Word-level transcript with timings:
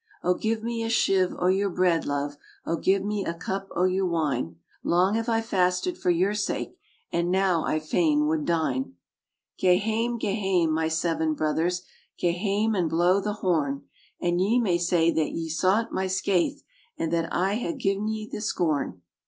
"O 0.23 0.33
give 0.33 0.63
me 0.63 0.81
a 0.81 0.89
shive 0.89 1.35
o' 1.37 1.45
your 1.45 1.69
bread, 1.69 2.07
love, 2.07 2.35
O 2.65 2.75
give 2.75 3.03
me 3.05 3.23
a 3.23 3.35
cup 3.35 3.67
o' 3.75 3.83
your 3.83 4.07
wine! 4.07 4.55
Long 4.83 5.13
have 5.13 5.29
I 5.29 5.41
fasted 5.41 5.95
for 5.95 6.09
your 6.09 6.33
sake, 6.33 6.75
And 7.13 7.29
now 7.29 7.63
I 7.63 7.77
fain 7.77 8.25
would 8.25 8.43
dine. 8.43 8.95
"Gae 9.59 9.77
hame, 9.77 10.17
gae 10.17 10.33
hame, 10.33 10.71
my 10.71 10.87
seven 10.87 11.35
brothers, 11.35 11.83
Gae 12.19 12.31
hame 12.31 12.73
and 12.73 12.89
blow 12.89 13.21
the 13.21 13.33
horn! 13.43 13.83
And 14.19 14.41
ye 14.41 14.59
may 14.59 14.79
say 14.79 15.11
that 15.11 15.33
ye 15.33 15.49
sought 15.49 15.91
my 15.93 16.07
skaith, 16.07 16.63
And 16.97 17.13
that 17.13 17.31
I 17.31 17.57
hae 17.57 17.75
gi'en 17.77 18.07
ye 18.07 18.27
the 18.27 18.41
scorn. 18.41 19.03